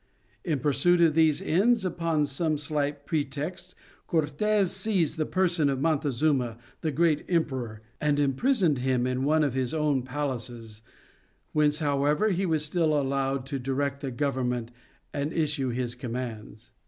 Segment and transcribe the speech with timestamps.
[0.43, 3.75] In pursuit of these ends upon some slight pretext
[4.07, 9.53] Cortes seized the person of Montezuma, the great emperor, and imprisoned him in one of
[9.53, 10.81] his own palaces
[11.53, 14.71] whence, however, he was still allowed to direct the government
[15.13, 16.71] and issue his commands.